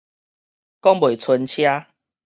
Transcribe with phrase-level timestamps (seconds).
[0.81, 1.85] 講袂伸捙